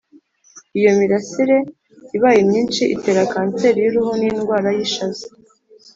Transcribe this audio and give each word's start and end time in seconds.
iyo 0.77 0.91
mirase 0.97 1.45
ibaye 2.15 2.41
myinshi 2.49 2.83
itera 2.95 3.23
kanseri 3.33 3.77
y 3.85 3.87
uruhu 3.91 4.11
n 4.21 4.23
indwara 4.29 4.69
y 4.77 4.79
ishaza 4.87 5.25